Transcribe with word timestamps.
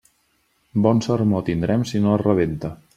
Bon 0.87 1.03
sermó 1.07 1.43
tindrem 1.51 1.87
si 1.93 2.05
no 2.07 2.19
es 2.19 2.29
rebenta. 2.29 2.77